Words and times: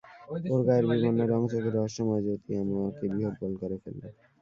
ওর 0.51 0.61
গায়ের 0.67 0.85
বিবর্ণ 0.89 1.19
রঙ, 1.31 1.41
চোখের 1.51 1.73
রহস্যময় 1.77 2.21
জ্যোতি 2.25 2.51
আমাকে 2.61 3.05
বিহবল 3.13 3.51
করে 3.61 3.77
ফেলল। 3.83 4.03